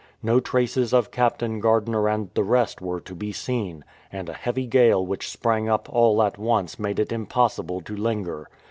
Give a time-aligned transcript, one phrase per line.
[0.23, 4.65] No traces of Captain Gardiner and the rest were to be seen, and a heavy
[4.65, 8.49] gale which sprang up all at once made it impossible to linger.